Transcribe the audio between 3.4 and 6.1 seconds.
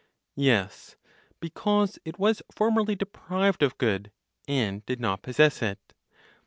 of good, and did not possess it.